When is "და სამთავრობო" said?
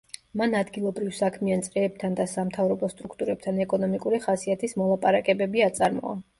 2.21-2.91